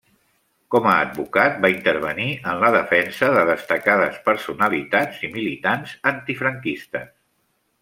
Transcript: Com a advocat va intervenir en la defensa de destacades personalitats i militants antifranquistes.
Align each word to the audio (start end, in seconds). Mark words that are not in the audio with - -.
Com 0.75 0.85
a 0.91 0.93
advocat 1.01 1.59
va 1.65 1.69
intervenir 1.73 2.25
en 2.53 2.63
la 2.63 2.71
defensa 2.77 3.29
de 3.37 3.45
destacades 3.51 4.17
personalitats 4.31 5.23
i 5.29 5.31
militants 5.37 5.95
antifranquistes. 6.15 7.17